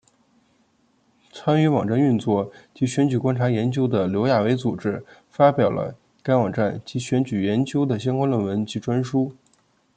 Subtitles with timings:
[1.31, 5.93] 参与网站运作及选举观察研究的刘亚伟组织发表了
[6.23, 9.35] 该网站及选举研究的相关论文及专书。